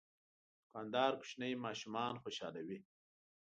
دوکاندار 0.61 1.11
کوچني 1.21 1.49
ماشومان 1.65 2.13
خوشحالوي. 2.23 2.79